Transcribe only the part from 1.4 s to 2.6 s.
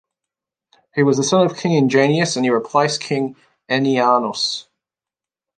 of King Ingenius and he